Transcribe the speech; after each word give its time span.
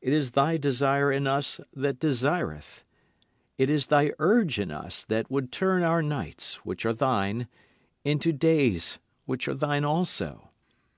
It 0.00 0.14
is 0.14 0.30
thy 0.30 0.56
desire 0.56 1.12
in 1.12 1.26
us 1.26 1.60
that 1.74 2.00
desireth. 2.00 2.86
It 3.58 3.68
is 3.68 3.88
thy 3.88 4.12
urge 4.18 4.58
in 4.58 4.70
us 4.70 5.04
that 5.04 5.30
would 5.30 5.52
turn 5.52 5.82
our 5.82 6.00
nights, 6.00 6.54
which 6.64 6.86
are 6.86 6.94
thine, 6.94 7.48
into 8.02 8.32
days 8.32 8.98
which 9.26 9.46
are 9.46 9.52
thine 9.52 9.84
also. 9.84 10.48